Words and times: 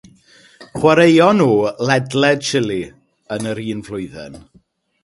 Chwaraeon 0.77 1.35
nhw 1.41 1.51
ledled 1.89 2.45
Chile 2.49 2.81
yn 3.37 3.53
yr 3.53 3.63
un 3.77 3.89
flwyddyn. 3.91 4.43